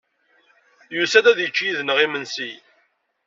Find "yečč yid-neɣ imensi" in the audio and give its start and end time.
1.41-2.51